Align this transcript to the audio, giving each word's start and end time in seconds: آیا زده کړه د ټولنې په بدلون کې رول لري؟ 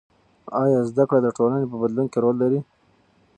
آیا 0.63 0.79
زده 0.89 1.03
کړه 1.09 1.19
د 1.23 1.27
ټولنې 1.37 1.65
په 1.71 1.75
بدلون 1.81 2.07
کې 2.11 2.19
رول 2.23 2.35
لري؟ 2.43 2.59